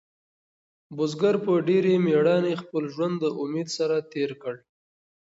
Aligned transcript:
بزګر 0.95 1.35
په 1.45 1.53
ډېرې 1.67 1.93
مېړانې 2.05 2.53
خپل 2.63 2.83
ژوند 2.93 3.15
د 3.19 3.25
امید 3.41 3.67
سره 3.77 3.95
تېر 4.13 4.31
کړ. 4.41 4.55